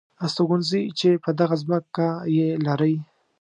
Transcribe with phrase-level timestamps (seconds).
[0.25, 2.07] استوګنځي چې په دغه ځمکه
[2.37, 2.95] یې لرئ.